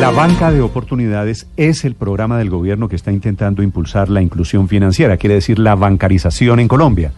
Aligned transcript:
La 0.00 0.10
banca 0.10 0.52
de 0.52 0.60
oportunidades 0.60 1.48
es 1.56 1.84
el 1.84 1.94
programa 1.94 2.38
del 2.38 2.50
gobierno 2.50 2.88
que 2.88 2.94
está 2.94 3.10
intentando 3.10 3.62
impulsar 3.64 4.08
la 4.08 4.22
inclusión 4.22 4.68
financiera, 4.68 5.16
quiere 5.16 5.34
decir 5.34 5.58
la 5.58 5.74
bancarización 5.74 6.60
en 6.60 6.68
Colombia. 6.68 7.12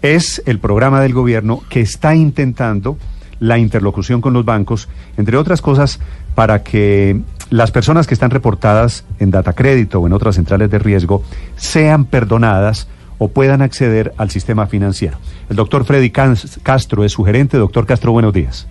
Es 0.00 0.40
el 0.46 0.60
programa 0.60 1.00
del 1.00 1.12
gobierno 1.12 1.60
que 1.68 1.80
está 1.80 2.14
intentando 2.14 2.96
la 3.40 3.58
interlocución 3.58 4.20
con 4.20 4.32
los 4.32 4.44
bancos, 4.44 4.88
entre 5.16 5.36
otras 5.36 5.60
cosas, 5.60 5.98
para 6.36 6.62
que 6.62 7.20
las 7.50 7.72
personas 7.72 8.06
que 8.06 8.14
están 8.14 8.30
reportadas 8.30 9.04
en 9.18 9.32
Datacrédito 9.32 9.98
o 9.98 10.06
en 10.06 10.12
otras 10.12 10.36
centrales 10.36 10.70
de 10.70 10.78
riesgo 10.78 11.24
sean 11.56 12.04
perdonadas 12.04 12.86
o 13.18 13.28
puedan 13.28 13.60
acceder 13.60 14.14
al 14.18 14.30
sistema 14.30 14.68
financiero. 14.68 15.18
El 15.50 15.56
doctor 15.56 15.84
Freddy 15.84 16.10
Cas- 16.10 16.60
Castro 16.62 17.04
es 17.04 17.10
su 17.12 17.24
gerente. 17.24 17.56
Doctor 17.58 17.86
Castro, 17.86 18.12
buenos 18.12 18.32
días. 18.32 18.68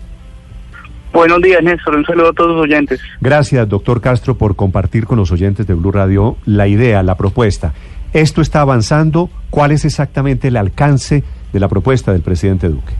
Buenos 1.12 1.40
días, 1.42 1.62
Néstor. 1.62 1.96
Un 1.96 2.04
saludo 2.04 2.28
a 2.30 2.32
todos 2.32 2.52
los 2.56 2.62
oyentes. 2.62 3.00
Gracias, 3.20 3.68
doctor 3.68 4.00
Castro, 4.00 4.36
por 4.36 4.56
compartir 4.56 5.06
con 5.06 5.18
los 5.18 5.32
oyentes 5.32 5.66
de 5.66 5.74
Blue 5.74 5.90
Radio 5.92 6.36
la 6.44 6.66
idea, 6.68 7.02
la 7.02 7.16
propuesta. 7.16 7.72
¿Esto 8.12 8.40
está 8.40 8.60
avanzando? 8.60 9.30
¿Cuál 9.50 9.72
es 9.72 9.84
exactamente 9.84 10.48
el 10.48 10.56
alcance 10.56 11.24
de 11.52 11.60
la 11.60 11.68
propuesta 11.68 12.12
del 12.12 12.22
presidente 12.22 12.68
Duque? 12.68 12.92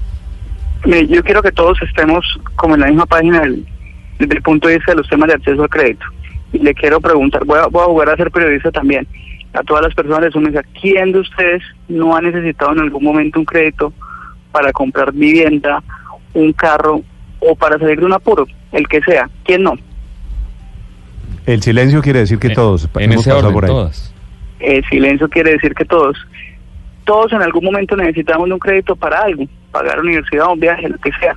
Mire, 0.84 1.06
yo 1.06 1.22
quiero 1.22 1.42
que 1.42 1.52
todos 1.52 1.80
estemos 1.82 2.24
como 2.56 2.74
en 2.74 2.80
la 2.80 2.86
misma 2.86 3.06
página 3.06 3.40
del- 3.40 3.66
desde 4.18 4.34
el 4.36 4.42
punto 4.42 4.68
de 4.68 4.76
vista 4.76 4.92
de 4.92 4.98
los 4.98 5.08
temas 5.08 5.28
de 5.28 5.34
acceso 5.34 5.62
al 5.62 5.68
crédito. 5.68 6.04
Y 6.52 6.58
le 6.58 6.74
quiero 6.74 7.00
preguntar, 7.00 7.44
voy 7.44 7.58
a, 7.58 7.66
voy 7.66 7.82
a 7.82 7.86
jugar 7.86 8.10
a 8.10 8.16
ser 8.16 8.30
periodista 8.30 8.70
también, 8.70 9.06
a 9.52 9.62
todas 9.62 9.82
las 9.84 9.94
personas 9.94 10.22
de 10.22 10.30
su 10.30 10.40
mesa, 10.40 10.62
¿quién 10.80 11.12
de 11.12 11.20
ustedes 11.20 11.62
no 11.88 12.16
ha 12.16 12.20
necesitado 12.20 12.72
en 12.72 12.80
algún 12.80 13.04
momento 13.04 13.38
un 13.38 13.44
crédito 13.44 13.92
para 14.52 14.72
comprar 14.72 15.12
vivienda, 15.12 15.82
un 16.34 16.52
carro 16.52 17.02
o 17.40 17.54
para 17.54 17.78
salir 17.78 18.00
de 18.00 18.06
un 18.06 18.12
apuro? 18.12 18.46
El 18.72 18.86
que 18.88 19.00
sea. 19.02 19.28
¿Quién 19.44 19.62
no? 19.62 19.74
El 21.46 21.62
silencio 21.62 22.02
quiere 22.02 22.20
decir 22.20 22.38
que 22.38 22.50
todos 22.50 22.88
En 22.96 23.04
hemos 23.10 23.22
ese 23.22 23.30
pasado 23.30 23.48
orden, 23.48 23.54
por 23.54 23.64
ahí. 23.64 23.70
todas. 23.70 24.14
El 24.60 24.84
silencio 24.86 25.28
quiere 25.28 25.52
decir 25.52 25.74
que 25.74 25.84
todos, 25.84 26.16
todos 27.04 27.32
en 27.32 27.42
algún 27.42 27.64
momento 27.64 27.96
necesitamos 27.96 28.48
de 28.48 28.54
un 28.54 28.58
crédito 28.58 28.96
para 28.96 29.20
algo, 29.22 29.44
pagar 29.70 30.00
universidad, 30.00 30.52
un 30.52 30.60
viaje, 30.60 30.88
lo 30.88 30.98
que 30.98 31.10
sea. 31.20 31.34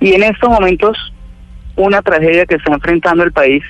Y 0.00 0.14
en 0.14 0.24
estos 0.24 0.50
momentos, 0.50 1.12
una 1.76 2.02
tragedia 2.02 2.44
que 2.44 2.56
está 2.56 2.72
enfrentando 2.72 3.22
el 3.22 3.32
país 3.32 3.62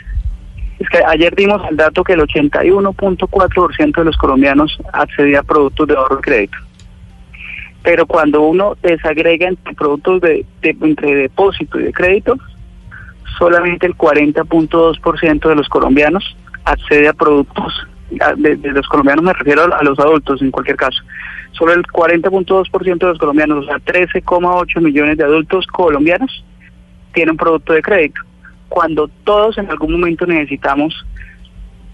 es 0.79 0.89
que 0.89 0.99
ayer 1.07 1.35
dimos 1.37 1.61
el 1.71 1.77
dato 1.77 2.03
que 2.03 2.15
el 2.15 2.21
81.4% 2.21 3.97
de 3.99 4.05
los 4.05 4.17
colombianos 4.17 4.79
accedía 4.93 5.41
a 5.41 5.43
productos 5.43 5.89
de 5.89 5.95
ahorro 5.95 6.19
y 6.19 6.23
crédito. 6.23 6.57
Pero 7.83 8.07
cuando 8.07 8.43
uno 8.43 8.77
desagrega 8.83 9.49
entre 9.49 9.75
productos 9.75 10.21
de, 10.21 10.47
entre 10.63 11.15
depósito 11.17 11.81
y 11.81 11.85
de 11.85 11.93
crédito, 11.93 12.37
solamente 13.39 13.87
el 13.87 13.97
40.2% 13.97 15.49
de 15.49 15.55
los 15.55 15.69
colombianos 15.69 16.37
accede 16.65 17.09
a 17.09 17.13
productos, 17.13 17.87
de, 18.37 18.57
los 18.71 18.87
colombianos 18.87 19.25
me 19.25 19.33
refiero 19.33 19.75
a, 19.75 19.83
los 19.83 19.99
adultos 19.99 20.41
en 20.43 20.51
cualquier 20.53 20.77
caso, 20.77 21.03
solo 21.53 21.73
el 21.73 21.83
40.2% 21.83 22.99
de 22.99 23.07
los 23.07 23.19
colombianos, 23.19 23.65
o 23.65 23.67
sea, 23.67 23.79
13,8 23.79 24.81
millones 24.81 25.17
de 25.19 25.25
adultos 25.25 25.67
colombianos 25.67 26.45
tienen 27.15 27.37
producto 27.37 27.73
de 27.73 27.83
crédito, 27.83 28.21
cuando 28.69 29.09
todos 29.25 29.59
en 29.59 29.69
algún 29.71 29.93
momento 29.93 30.25
necesitamos 30.25 30.95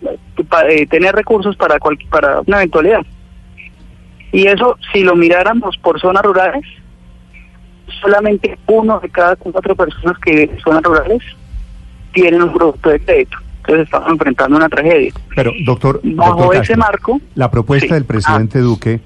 eh, 0.03 0.16
eh, 0.69 0.87
tener 0.87 1.15
recursos 1.15 1.56
para, 1.56 1.78
cual- 1.78 1.98
para 2.10 2.41
una 2.47 2.59
eventualidad. 2.59 3.00
Y 4.33 4.47
eso, 4.47 4.77
si 4.93 5.03
lo 5.03 5.16
miráramos 5.16 5.77
por 5.78 6.00
zonas 6.00 6.22
rurales, 6.22 6.65
solamente 8.00 8.59
uno 8.66 9.00
de 9.00 9.09
cada 9.09 9.37
cuatro 9.37 9.75
personas 9.75 10.19
que 10.19 10.31
viven 10.33 10.50
en 10.56 10.61
zonas 10.61 10.83
rurales 10.83 11.22
tienen 12.12 12.43
un 12.43 12.53
producto 12.53 12.91
de 12.91 13.00
crédito. 13.00 13.39
Entonces 13.59 13.84
estamos 13.84 14.11
enfrentando 14.11 14.56
una 14.56 14.69
tragedia. 14.69 15.12
Pero, 15.34 15.53
doctor, 15.65 16.00
Bajo 16.03 16.43
doctor 16.43 16.56
ese 16.62 16.77
marco, 16.77 17.21
la 17.34 17.50
propuesta 17.50 17.89
sí. 17.89 17.94
del 17.94 18.05
presidente 18.05 18.61
Duque 18.61 19.00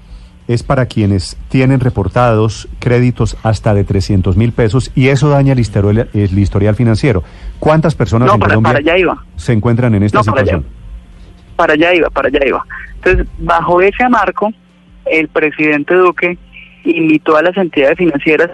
es 0.47 0.63
para 0.63 0.85
quienes 0.87 1.37
tienen 1.49 1.79
reportados 1.79 2.67
créditos 2.79 3.37
hasta 3.43 3.73
de 3.73 3.83
300 3.85 4.35
mil 4.35 4.51
pesos 4.51 4.91
y 4.93 5.07
eso 5.07 5.29
daña 5.29 5.53
el 5.53 5.59
historial, 5.59 6.09
el 6.13 6.37
historial 6.37 6.75
financiero. 6.75 7.23
¿Cuántas 7.59 7.95
personas 7.95 8.27
no, 8.27 8.33
en 8.35 8.39
para, 8.39 8.49
Colombia 8.55 8.73
para 8.73 8.79
allá 8.79 8.97
iba. 8.97 9.23
se 9.37 9.53
encuentran 9.53 9.95
en 9.95 10.03
esta 10.03 10.19
No, 10.19 10.23
para 10.25 10.41
allá. 10.41 10.51
situación? 10.51 10.73
Para 11.55 11.73
allá 11.73 11.93
iba, 11.93 12.09
para 12.09 12.27
allá 12.27 12.39
iba. 12.45 12.65
Entonces, 12.95 13.27
bajo 13.39 13.81
ese 13.81 14.09
marco, 14.09 14.51
el 15.19 15.27
presidente 15.27 15.93
Duque 15.93 16.37
invitó 16.83 17.37
a 17.37 17.41
las 17.41 17.55
entidades 17.57 17.97
financieras, 17.97 18.51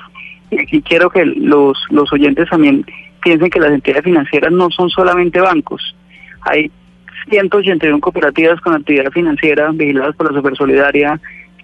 y 0.51 0.59
aquí 0.59 0.81
quiero 0.81 1.09
que 1.09 1.25
los, 1.25 1.77
los 1.89 2.11
oyentes 2.11 2.49
también 2.49 2.85
piensen 3.21 3.49
que 3.49 3.59
las 3.59 3.71
entidades 3.71 4.03
financieras 4.03 4.51
no 4.51 4.69
son 4.71 4.89
solamente 4.89 5.39
bancos. 5.39 5.95
Hay 6.41 6.71
181 7.29 7.99
cooperativas 7.99 8.59
con 8.61 8.73
actividad 8.73 9.11
financiera 9.11 9.71
vigiladas 9.71 10.15
por 10.15 10.31
la 10.31 10.37
Supersolidaria, 10.37 11.19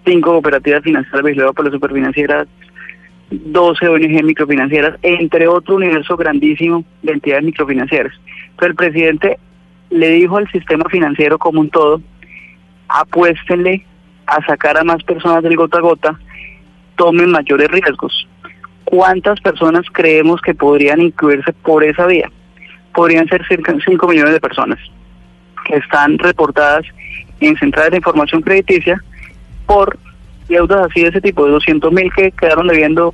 5 0.05 0.31
cooperativas 0.31 0.83
financieras 0.83 1.23
vigiladas 1.23 1.55
por 1.55 1.65
la 1.65 1.71
Superfinanciera, 1.71 2.45
12 3.31 3.87
ONG 3.87 4.23
microfinancieras, 4.23 4.99
entre 5.01 5.47
otro 5.47 5.75
universo 5.75 6.15
grandísimo 6.15 6.85
de 7.01 7.13
entidades 7.13 7.43
microfinancieras. 7.43 8.13
Entonces 8.51 8.69
el 8.69 8.75
presidente 8.75 9.39
le 9.89 10.09
dijo 10.09 10.37
al 10.37 10.49
sistema 10.51 10.85
financiero 10.89 11.39
como 11.39 11.61
un 11.61 11.69
todo, 11.69 12.01
apuéstenle 12.87 13.85
a 14.27 14.45
sacar 14.45 14.77
a 14.77 14.83
más 14.83 15.03
personas 15.03 15.43
del 15.43 15.55
gota 15.55 15.77
a 15.77 15.81
gota, 15.81 16.19
tomen 16.95 17.31
mayores 17.31 17.69
riesgos. 17.69 18.27
¿Cuántas 18.83 19.39
personas 19.41 19.85
creemos 19.91 20.41
que 20.41 20.53
podrían 20.53 21.01
incluirse 21.01 21.53
por 21.53 21.83
esa 21.83 22.05
vía? 22.05 22.29
Podrían 22.93 23.27
ser 23.27 23.45
cerca 23.47 23.73
de 23.73 23.81
5 23.81 24.07
millones 24.07 24.33
de 24.33 24.39
personas 24.39 24.79
que 25.65 25.77
están 25.77 26.17
reportadas 26.19 26.85
en 27.39 27.57
centrales 27.57 27.91
de 27.91 27.97
información 27.97 28.41
crediticia 28.41 29.01
por 29.65 29.97
deudas 30.47 30.87
así 30.89 31.01
de 31.01 31.09
ese 31.09 31.21
tipo, 31.21 31.45
de 31.45 31.51
200 31.51 31.91
mil 31.91 32.11
que 32.15 32.31
quedaron 32.31 32.67
debiendo 32.67 33.13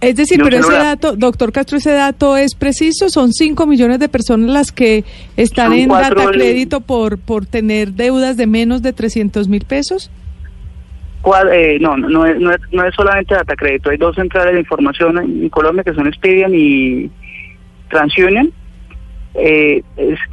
Es 0.00 0.16
decir, 0.16 0.38
de 0.38 0.44
pero 0.44 0.56
ese 0.58 0.72
dato, 0.72 1.14
doctor 1.14 1.52
Castro, 1.52 1.76
ese 1.76 1.92
dato 1.92 2.36
es 2.36 2.54
preciso. 2.54 3.10
Son 3.10 3.32
5 3.32 3.66
millones 3.66 3.98
de 3.98 4.08
personas 4.08 4.50
las 4.50 4.72
que 4.72 5.04
están 5.36 5.68
Son 5.68 5.78
en 5.78 5.88
data 5.90 6.30
crédito 6.32 6.80
por, 6.80 7.18
por 7.18 7.44
tener 7.44 7.92
deudas 7.92 8.38
de 8.38 8.46
menos 8.46 8.82
de 8.82 8.94
300 8.94 9.48
mil 9.48 9.64
pesos. 9.66 10.10
Eh, 11.52 11.78
no, 11.80 11.96
no, 11.96 12.08
no 12.08 12.26
es, 12.26 12.38
no, 12.70 12.84
es, 12.84 12.94
solamente 12.94 13.34
data 13.34 13.54
crédito. 13.54 13.90
Hay 13.90 13.98
dos 13.98 14.16
centrales 14.16 14.54
de 14.54 14.60
información 14.60 15.18
en 15.18 15.48
Colombia 15.50 15.84
que 15.84 15.94
son 15.94 16.06
Expedian 16.06 16.52
y 16.54 17.10
TransUnion. 17.90 18.50
Eh, 19.34 19.82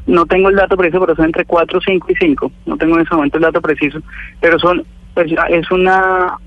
no 0.07 0.25
tengo 0.25 0.49
el 0.49 0.55
dato 0.55 0.77
preciso, 0.77 1.01
pero 1.01 1.15
son 1.15 1.25
entre 1.25 1.45
4, 1.45 1.79
5 1.85 2.07
y 2.09 2.15
5. 2.15 2.51
No 2.65 2.77
tengo 2.77 2.95
en 2.95 3.05
ese 3.05 3.15
momento 3.15 3.37
el 3.37 3.43
dato 3.43 3.61
preciso, 3.61 3.99
pero 4.39 4.57
son 4.59 4.83
pues, 5.13 5.31
es 5.49 5.71
una 5.71 6.37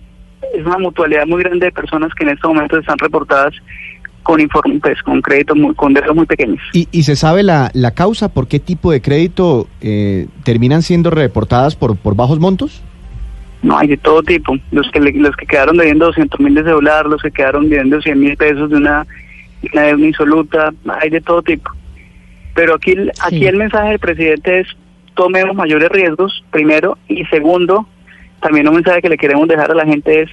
es 0.55 0.65
una 0.65 0.79
mutualidad 0.79 1.27
muy 1.27 1.43
grande 1.43 1.67
de 1.67 1.73
personas 1.73 2.15
que 2.15 2.25
en 2.25 2.31
este 2.31 2.49
momento 2.49 2.79
están 2.79 2.99
reportadas 2.99 3.53
con 4.23 4.41
informe, 4.41 4.79
pues, 4.81 5.03
con 5.03 5.21
créditos 5.23 5.57
muy, 5.57 5.75
con 5.75 5.93
deudas 5.93 6.15
muy 6.15 6.27
pequeños. 6.27 6.61
¿Y, 6.73 6.89
y 6.91 7.03
se 7.03 7.17
sabe 7.17 7.43
la, 7.43 7.71
la 7.75 7.93
causa 7.93 8.29
por 8.29 8.49
qué 8.49 8.59
tipo 8.59 8.91
de 8.91 9.01
crédito 9.01 9.67
eh, 9.81 10.29
terminan 10.45 10.83
siendo 10.83 11.11
reportadas 11.11 11.77
por, 11.77 11.97
por 11.97 12.17
bajos 12.17 12.39
montos? 12.39 12.83
No, 13.63 13.77
hay 13.79 13.89
de 13.89 13.97
todo 13.99 14.23
tipo. 14.23 14.57
Los 14.71 14.91
que 14.91 15.01
le- 15.01 15.13
los 15.13 15.37
que 15.37 15.47
quedaron 15.47 15.77
debiendo 15.77 16.07
200 16.07 16.41
mil 16.41 16.55
de 16.55 16.63
celular, 16.65 17.07
los 17.07 17.21
que 17.23 17.31
quedaron 17.31 17.69
debiendo 17.69 18.01
100 18.01 18.19
mil 18.19 18.37
pesos 18.37 18.71
de 18.71 18.77
una, 18.77 19.07
una 19.73 19.83
deuda 19.83 20.07
insoluta, 20.07 20.73
hay 21.01 21.11
de 21.11 21.21
todo 21.21 21.43
tipo. 21.43 21.71
Pero 22.55 22.75
aquí, 22.75 22.93
el- 22.93 23.13
aquí 23.21 23.47
el 23.47 23.57
mensaje 23.57 23.91
del 23.91 23.99
presidente 23.99 24.61
es 24.61 24.69
tomemos 25.15 25.55
mayores 25.55 25.91
riesgos, 25.91 26.43
primero, 26.51 26.97
y 27.09 27.25
segundo, 27.27 27.87
también 28.41 28.67
un 28.69 28.77
mensaje 28.77 29.03
que 29.03 29.11
le 29.11 29.19
queremos 29.19 29.47
dejar 29.49 29.71
a 29.71 29.75
la 29.75 29.85
gente 29.85 30.23
es 30.23 30.31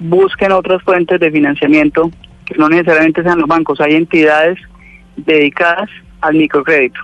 busquen 0.00 0.50
otras 0.50 0.82
fuentes 0.82 1.20
de 1.20 1.30
financiamiento 1.30 2.10
que 2.46 2.54
no 2.58 2.68
necesariamente 2.68 3.22
sean 3.22 3.38
los 3.38 3.46
bancos. 3.48 3.80
Hay 3.80 3.94
entidades 3.94 4.58
dedicadas 5.16 5.88
al 6.20 6.34
microcrédito. 6.34 6.98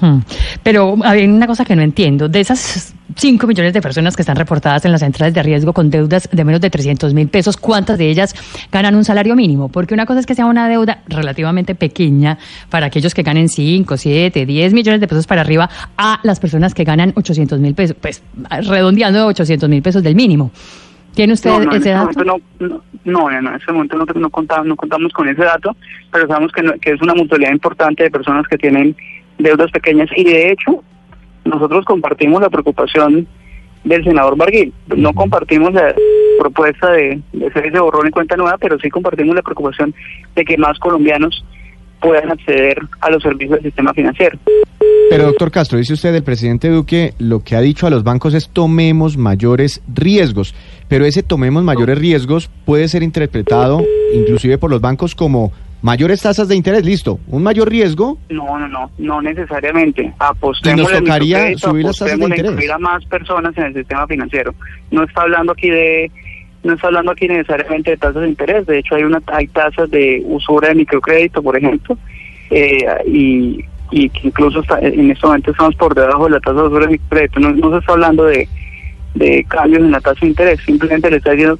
Hmm. 0.00 0.18
Pero 0.62 0.96
hay 1.04 1.24
una 1.24 1.46
cosa 1.46 1.64
que 1.64 1.74
no 1.74 1.82
entiendo. 1.82 2.28
De 2.28 2.40
esas 2.40 2.94
5 3.16 3.46
millones 3.46 3.72
de 3.72 3.80
personas 3.80 4.14
que 4.14 4.22
están 4.22 4.36
reportadas 4.36 4.84
en 4.84 4.92
las 4.92 5.00
centrales 5.00 5.32
de 5.34 5.42
riesgo 5.42 5.72
con 5.72 5.88
deudas 5.90 6.28
de 6.30 6.44
menos 6.44 6.60
de 6.60 6.68
300 6.70 7.14
mil 7.14 7.28
pesos, 7.28 7.56
¿cuántas 7.56 7.96
de 7.98 8.08
ellas 8.10 8.34
ganan 8.70 8.94
un 8.94 9.04
salario 9.04 9.34
mínimo? 9.34 9.68
Porque 9.70 9.94
una 9.94 10.04
cosa 10.06 10.20
es 10.20 10.26
que 10.26 10.34
sea 10.34 10.46
una 10.46 10.68
deuda 10.68 11.02
relativamente 11.08 11.74
pequeña 11.74 12.38
para 12.70 12.86
aquellos 12.86 13.14
que 13.14 13.22
ganen 13.22 13.48
5, 13.48 13.96
7, 13.96 14.44
10 14.46 14.72
millones 14.74 15.00
de 15.00 15.08
pesos 15.08 15.26
para 15.26 15.40
arriba 15.40 15.68
a 15.96 16.20
las 16.24 16.40
personas 16.40 16.74
que 16.74 16.84
ganan 16.84 17.12
800 17.16 17.58
mil 17.58 17.74
pesos, 17.74 17.96
pues 18.00 18.22
redondeando 18.68 19.26
800 19.26 19.68
mil 19.68 19.82
pesos 19.82 20.02
del 20.02 20.14
mínimo. 20.14 20.50
¿Tiene 21.14 21.32
usted 21.32 21.48
no, 21.48 21.60
no, 21.60 21.72
ese 21.72 21.90
en 21.92 21.96
dato? 21.96 22.10
este 22.10 22.24
momento 22.24 22.44
no, 22.60 22.68
no, 22.68 22.82
no, 23.06 23.30
no, 23.30 23.50
en 23.50 23.54
este 23.56 23.72
momento 23.72 23.96
no, 23.96 24.04
no, 24.20 24.28
contamos, 24.30 24.66
no 24.66 24.76
contamos 24.76 25.12
con 25.14 25.26
ese 25.28 25.42
dato, 25.42 25.74
pero 26.12 26.28
sabemos 26.28 26.52
que, 26.52 26.62
no- 26.62 26.74
que 26.78 26.92
es 26.92 27.00
una 27.00 27.14
mutualidad 27.14 27.52
importante 27.52 28.02
de 28.04 28.10
personas 28.10 28.46
que 28.46 28.58
tienen 28.58 28.94
deudas 29.38 29.70
pequeñas 29.70 30.10
y 30.14 30.24
de 30.24 30.52
hecho 30.52 30.84
nosotros 31.46 31.84
compartimos 31.84 32.40
la 32.40 32.50
preocupación 32.50 33.26
del 33.84 34.04
senador 34.04 34.36
Barguil. 34.36 34.72
No 34.96 35.12
compartimos 35.12 35.72
la 35.72 35.94
propuesta 36.38 36.92
de, 36.92 37.20
de 37.32 37.46
hacer 37.46 37.66
ese 37.66 37.78
borrón 37.78 38.06
en 38.06 38.12
cuenta 38.12 38.36
nueva, 38.36 38.58
pero 38.58 38.78
sí 38.78 38.90
compartimos 38.90 39.34
la 39.34 39.42
preocupación 39.42 39.94
de 40.34 40.44
que 40.44 40.58
más 40.58 40.78
colombianos 40.78 41.44
puedan 42.00 42.30
acceder 42.30 42.78
a 43.00 43.10
los 43.10 43.22
servicios 43.22 43.56
del 43.56 43.62
sistema 43.62 43.92
financiero. 43.94 44.38
Pero 45.08 45.24
doctor 45.24 45.50
Castro, 45.50 45.78
dice 45.78 45.94
usted, 45.94 46.14
el 46.14 46.22
presidente 46.22 46.68
Duque 46.68 47.14
lo 47.18 47.40
que 47.40 47.56
ha 47.56 47.60
dicho 47.60 47.86
a 47.86 47.90
los 47.90 48.02
bancos 48.02 48.34
es 48.34 48.48
tomemos 48.48 49.16
mayores 49.16 49.82
riesgos, 49.92 50.54
pero 50.88 51.04
ese 51.04 51.22
tomemos 51.22 51.62
mayores 51.62 51.98
riesgos 51.98 52.50
puede 52.64 52.88
ser 52.88 53.02
interpretado 53.02 53.82
inclusive 54.12 54.58
por 54.58 54.70
los 54.70 54.80
bancos 54.80 55.14
como 55.14 55.52
mayores 55.82 56.20
tasas 56.22 56.48
de 56.48 56.56
interés, 56.56 56.84
listo, 56.84 57.20
un 57.28 57.42
mayor 57.42 57.68
riesgo, 57.68 58.18
No, 58.28 58.58
no, 58.58 58.66
no, 58.68 58.90
no 58.98 59.22
necesariamente. 59.22 60.12
Apostemos 60.18 60.80
nos 60.90 60.98
tocaría 61.00 61.56
subir 61.58 61.84
las 61.84 61.98
tasas 61.98 62.18
de 62.18 62.24
interés. 62.24 62.52
incluir 62.52 62.72
a 62.72 62.78
más 62.78 63.04
personas 63.06 63.56
en 63.56 63.64
el 63.64 63.74
sistema 63.74 64.06
financiero. 64.06 64.54
No 64.90 65.04
está 65.04 65.22
hablando 65.22 65.52
aquí 65.52 65.68
de 65.70 66.10
no 66.64 66.72
está 66.72 66.88
hablando 66.88 67.12
aquí 67.12 67.28
necesariamente 67.28 67.92
de 67.92 67.96
tasas 67.96 68.22
de 68.22 68.28
interés. 68.28 68.66
De 68.66 68.78
hecho, 68.78 68.96
hay 68.96 69.04
una 69.04 69.22
hay 69.26 69.46
tasas 69.48 69.88
de 69.90 70.20
usura 70.26 70.68
de 70.68 70.74
microcrédito, 70.74 71.40
por 71.40 71.56
ejemplo, 71.56 71.96
eh, 72.50 72.78
y, 73.06 73.64
y 73.92 74.08
que 74.08 74.26
incluso 74.28 74.60
está- 74.62 74.80
en 74.80 75.10
este 75.12 75.24
momento 75.26 75.52
estamos 75.52 75.76
por 75.76 75.94
debajo 75.94 76.24
de 76.24 76.30
la 76.30 76.40
tasa 76.40 76.60
de 76.62 76.66
usura 76.66 76.86
de 76.86 76.92
microcrédito. 76.92 77.38
No, 77.38 77.52
no 77.52 77.70
se 77.70 77.78
está 77.78 77.92
hablando 77.92 78.24
de, 78.24 78.48
de 79.14 79.44
cambios 79.44 79.82
en 79.82 79.92
la 79.92 80.00
tasa 80.00 80.18
de 80.22 80.26
interés. 80.26 80.58
Simplemente 80.66 81.08
le 81.08 81.18
está 81.18 81.30
diciendo 81.32 81.56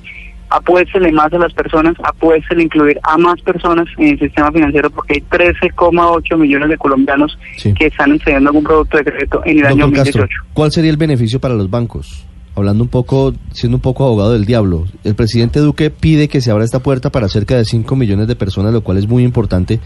apuéstele 0.51 1.11
más 1.13 1.33
a 1.33 1.39
las 1.39 1.53
personas, 1.53 1.95
apuéstele 2.03 2.63
incluir 2.63 2.99
a 3.03 3.19
más 3.19 3.41
personas 3.43 3.87
en 3.99 4.09
el 4.11 4.19
sistema 4.19 4.51
financiero 4.53 4.91
porque 4.91 5.15
hay 5.15 5.21
13,8 5.23 6.37
millones 6.39 6.69
de 6.69 6.77
colombianos 6.77 7.37
Sí. 7.57 7.75
que 7.75 7.87
están 7.87 8.13
accediendo 8.13 8.49
a 8.49 8.51
algún 8.51 8.65
producto 8.65 8.97
de 8.99 9.05
crédito 9.05 9.43
en 9.45 9.59
el 9.59 9.67
año 9.67 9.87
Doctor 9.87 9.97
2018. 10.05 10.19
Castro, 10.29 10.47
¿cuál 10.55 10.73
sería 10.73 10.91
el 10.91 10.97
beneficio 10.97 11.41
para 11.41 11.55
los 11.55 11.69
bancos? 11.71 12.25
Hablando 12.55 12.85
un 12.85 12.89
poco, 12.91 13.35
siendo 13.53 13.77
un 13.77 13.83
poco 13.83 14.05
abogado 14.07 14.33
del 14.33 14.47
diablo, 14.47 14.85
el 15.05 15.15
presidente 15.15 15.61
Duque 15.61 15.91
pide 15.91 16.29
que 16.29 16.41
se 16.41 16.51
abra 16.51 16.65
esta 16.65 16.79
puerta 16.81 17.11
para 17.11 17.29
cerca 17.29 17.55
de 17.57 17.65
5 17.67 17.97
millones 17.97 18.29
de 18.29 18.37
personas, 18.37 18.73
lo 18.73 18.81
cual 18.83 18.97
es 18.99 19.07
muy 19.07 19.25
importante. 19.25 19.79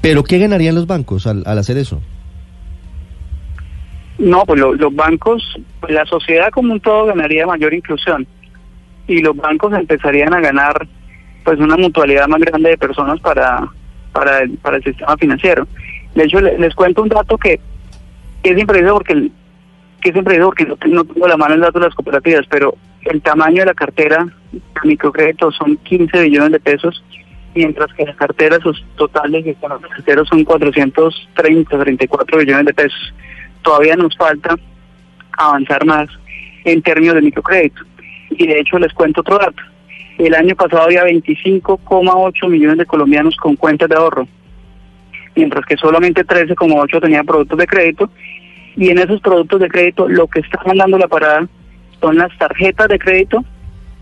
Pero 0.00 0.24
¿qué 0.24 0.38
ganarían 0.38 0.74
los 0.74 0.86
bancos 0.86 1.26
al, 1.26 1.42
al 1.46 1.58
hacer 1.58 1.76
eso? 1.78 2.00
No, 4.18 4.44
pues 4.44 4.58
lo- 4.58 4.74
los 4.74 4.94
bancos, 4.94 5.42
pues 5.80 5.92
la 5.92 6.04
sociedad 6.06 6.48
como 6.50 6.72
un 6.72 6.80
todo 6.80 7.06
ganaría 7.06 7.46
mayor 7.46 7.72
inclusión 7.72 8.26
y 9.08 9.20
los 9.22 9.36
bancos 9.36 9.72
empezarían 9.74 10.32
a 10.34 10.40
ganar 10.40 10.86
pues 11.44 11.58
una 11.58 11.76
mutualidad 11.76 12.28
más 12.28 12.40
grande 12.40 12.70
de 12.70 12.78
personas 12.78 13.18
para 13.20 13.66
para 14.12 14.40
el, 14.40 14.52
para 14.58 14.76
el 14.78 14.84
sistema 14.84 15.16
financiero. 15.16 15.66
De 16.14 16.24
hecho, 16.24 16.40
le- 16.40 16.58
les 16.58 16.74
cuento 16.74 17.02
un 17.02 17.08
dato 17.08 17.36
que, 17.38 17.60
que 18.42 18.50
es 18.50 18.58
impreciso 18.58 18.94
porque 18.94 19.30
es 20.02 20.16
impreciso 20.16 20.46
porque 20.46 20.64
no, 20.66 20.76
te- 20.76 20.88
no 20.88 21.04
tengo 21.04 21.28
la 21.28 21.36
mano 21.36 21.54
el 21.54 21.60
dato 21.60 21.78
de 21.78 21.86
las 21.86 21.94
cooperativas, 21.94 22.44
pero 22.50 22.74
el 23.02 23.20
tamaño 23.22 23.60
de 23.60 23.66
la 23.66 23.74
cartera 23.74 24.26
de 24.52 24.60
microcrédito 24.84 25.52
son 25.52 25.76
15 25.76 26.22
billones 26.22 26.52
de 26.52 26.60
pesos, 26.60 27.04
mientras 27.54 27.92
que 27.94 28.04
la 28.06 28.14
cartera 28.14 28.58
sus 28.60 28.84
total 28.96 29.30
de 29.32 29.42
financiero 29.54 30.24
son 30.24 30.44
430, 30.44 31.78
34 31.78 32.38
billones 32.38 32.66
de 32.66 32.74
pesos. 32.74 33.14
Todavía 33.62 33.96
nos 33.96 34.16
falta 34.16 34.56
avanzar 35.32 35.84
más 35.84 36.08
en 36.64 36.82
términos 36.82 37.14
de 37.14 37.22
microcrédito. 37.22 37.82
Y 38.30 38.46
de 38.46 38.60
hecho 38.60 38.78
les 38.78 38.92
cuento 38.92 39.20
otro 39.20 39.38
dato. 39.38 39.62
El 40.18 40.34
año 40.34 40.54
pasado 40.56 40.82
había 40.82 41.04
25,8 41.04 42.48
millones 42.48 42.78
de 42.78 42.86
colombianos 42.86 43.36
con 43.36 43.56
cuentas 43.56 43.88
de 43.88 43.96
ahorro, 43.96 44.26
mientras 45.36 45.64
que 45.64 45.76
solamente 45.76 46.26
13,8 46.26 47.00
tenían 47.00 47.24
productos 47.24 47.58
de 47.58 47.66
crédito. 47.66 48.10
Y 48.76 48.90
en 48.90 48.98
esos 48.98 49.20
productos 49.20 49.60
de 49.60 49.68
crédito 49.68 50.08
lo 50.08 50.26
que 50.26 50.40
está 50.40 50.60
mandando 50.66 50.98
la 50.98 51.08
parada 51.08 51.48
son 52.00 52.16
las 52.16 52.36
tarjetas 52.38 52.88
de 52.88 52.98
crédito, 52.98 53.44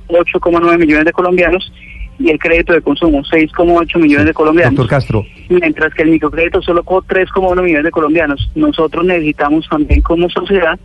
8,9 0.08 0.78
millones 0.78 1.04
de 1.04 1.12
colombianos, 1.12 1.72
y 2.18 2.30
el 2.30 2.38
crédito 2.38 2.72
de 2.72 2.80
consumo, 2.80 3.22
6,8 3.22 3.98
millones 3.98 4.26
de 4.26 4.34
colombianos 4.34 4.74
Doctor 4.74 4.90
Castro, 4.90 5.26
mientras 5.48 5.92
que 5.94 6.02
el 6.02 6.10
microcrédito 6.10 6.62
solo 6.62 6.82
con 6.82 7.02
3,1 7.04 7.62
millones 7.62 7.84
de 7.84 7.90
colombianos. 7.90 8.50
Nosotros 8.54 9.04
necesitamos 9.04 9.68
también 9.68 10.00
como 10.00 10.28
sociedad, 10.30 10.78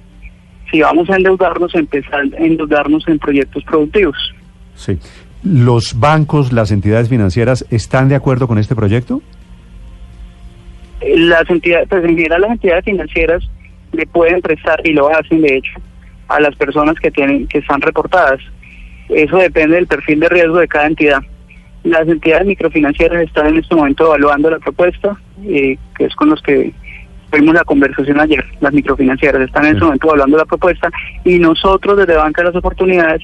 si 0.71 0.81
vamos 0.81 1.09
a 1.09 1.17
endeudarnos, 1.17 1.75
empezar 1.75 2.21
a 2.21 2.43
endeudarnos 2.43 3.07
en 3.07 3.19
proyectos 3.19 3.63
productivos. 3.63 4.17
sí. 4.75 4.97
¿Los 5.43 5.99
bancos, 5.99 6.53
las 6.53 6.69
entidades 6.69 7.09
financieras 7.09 7.65
están 7.71 8.09
de 8.09 8.13
acuerdo 8.15 8.47
con 8.47 8.59
este 8.59 8.75
proyecto? 8.75 9.23
Eh, 11.01 11.17
Las 11.17 11.49
entidades, 11.49 11.87
pues 11.89 12.03
en 12.05 12.15
general 12.15 12.41
las 12.41 12.51
entidades 12.51 12.85
financieras 12.85 13.49
le 13.91 14.05
pueden 14.05 14.39
prestar 14.41 14.79
y 14.85 14.93
lo 14.93 15.09
hacen 15.09 15.41
de 15.41 15.57
hecho 15.57 15.71
a 16.27 16.39
las 16.39 16.55
personas 16.55 16.95
que 17.01 17.09
tienen 17.09 17.47
que 17.47 17.57
están 17.57 17.81
reportadas. 17.81 18.39
Eso 19.09 19.37
depende 19.37 19.77
del 19.77 19.87
perfil 19.87 20.19
de 20.19 20.29
riesgo 20.29 20.59
de 20.59 20.67
cada 20.67 20.85
entidad. 20.85 21.21
Las 21.83 22.07
entidades 22.07 22.45
microfinancieras 22.45 23.23
están 23.23 23.47
en 23.47 23.57
este 23.57 23.75
momento 23.75 24.05
evaluando 24.05 24.51
la 24.51 24.59
propuesta, 24.59 25.17
eh, 25.43 25.75
que 25.97 26.05
es 26.05 26.15
con 26.15 26.29
los 26.29 26.41
que 26.43 26.71
tuvimos 27.31 27.55
la 27.55 27.63
conversación 27.63 28.19
ayer. 28.19 28.45
Las 28.59 28.73
microfinancieras 28.73 29.41
están 29.41 29.65
en 29.65 29.73
este 29.73 29.85
momento 29.85 30.07
evaluando 30.07 30.37
la 30.37 30.45
propuesta 30.45 30.89
y 31.23 31.39
nosotros 31.39 31.97
desde 31.97 32.15
Banca 32.15 32.41
de 32.41 32.49
las 32.49 32.55
Oportunidades 32.55 33.21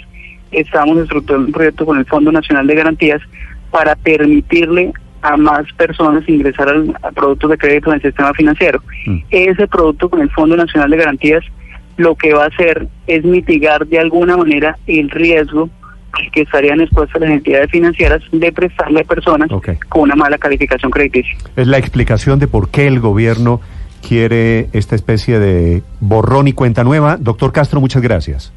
estamos 0.51 0.97
estructurando 0.97 1.47
un 1.47 1.53
proyecto 1.53 1.85
con 1.85 1.97
el 1.97 2.05
Fondo 2.05 2.31
Nacional 2.31 2.65
de 2.67 2.75
Garantías 2.75 3.21
para 3.69 3.95
permitirle 3.95 4.93
a 5.21 5.35
más 5.35 5.71
personas 5.73 6.27
ingresar 6.29 6.69
al, 6.69 6.95
a 7.03 7.11
productos 7.11 7.49
de 7.49 7.57
crédito 7.57 7.89
en 7.89 7.95
el 7.95 8.01
sistema 8.01 8.33
financiero. 8.33 8.81
Mm. 9.05 9.17
Ese 9.29 9.67
producto 9.67 10.09
con 10.09 10.21
el 10.21 10.29
Fondo 10.31 10.55
Nacional 10.55 10.89
de 10.89 10.97
Garantías 10.97 11.43
lo 11.97 12.15
que 12.15 12.33
va 12.33 12.45
a 12.45 12.47
hacer 12.47 12.87
es 13.07 13.25
mitigar 13.25 13.87
de 13.87 13.99
alguna 13.99 14.37
manera 14.37 14.77
el 14.85 15.09
riesgo 15.09 15.69
que 16.31 16.41
estarían 16.41 16.79
expuestas 16.79 17.21
las 17.21 17.29
entidades 17.29 17.69
financieras 17.69 18.21
de 18.31 18.51
prestarle 18.51 19.01
a 19.01 19.03
personas 19.03 19.49
con 19.89 20.01
una 20.01 20.15
mala 20.15 20.37
calificación 20.37 20.91
crediticia. 20.91 21.37
Es 21.55 21.67
la 21.67 21.77
explicación 21.77 22.39
de 22.39 22.47
por 22.47 22.69
qué 22.69 22.87
el 22.87 22.99
gobierno 22.99 23.61
quiere 24.05 24.69
esta 24.73 24.95
especie 24.95 25.39
de 25.39 25.83
borrón 25.99 26.47
y 26.47 26.53
cuenta 26.53 26.83
nueva. 26.83 27.17
Doctor 27.17 27.51
Castro, 27.51 27.79
muchas 27.79 28.01
gracias. 28.01 28.53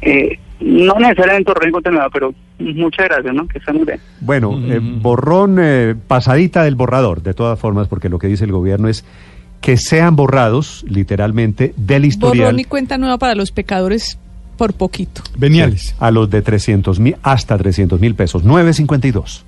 Eh, 0.00 0.38
no 0.60 0.94
necesariamente 0.98 1.50
borrón 1.50 1.68
y 1.68 1.72
cuenta 1.72 1.90
nueva, 1.90 2.10
pero 2.10 2.34
muchas 2.58 3.06
gracias, 3.06 3.34
¿no? 3.34 3.46
Que 3.48 3.58
estén 3.58 3.76
muy 3.76 3.84
bien. 3.84 4.00
Bueno, 4.20 4.60
eh, 4.66 4.80
borrón, 4.80 5.58
eh, 5.60 5.94
pasadita 6.06 6.64
del 6.64 6.74
borrador, 6.74 7.22
de 7.22 7.34
todas 7.34 7.58
formas, 7.58 7.88
porque 7.88 8.08
lo 8.08 8.18
que 8.18 8.28
dice 8.28 8.44
el 8.44 8.52
gobierno 8.52 8.88
es 8.88 9.04
que 9.60 9.76
sean 9.76 10.16
borrados, 10.16 10.84
literalmente, 10.88 11.72
del 11.76 12.04
historial 12.04 12.46
Borrón 12.46 12.60
y 12.60 12.64
cuenta 12.64 12.98
nueva 12.98 13.16
para 13.18 13.34
los 13.34 13.52
pecadores 13.52 14.18
por 14.58 14.74
poquito. 14.74 15.22
a 15.98 16.10
los 16.10 16.28
de 16.30 16.42
300 16.42 17.00
mil 17.00 17.16
hasta 17.22 17.56
300 17.56 18.00
mil 18.00 18.14
pesos. 18.14 18.44
952. 18.44 19.44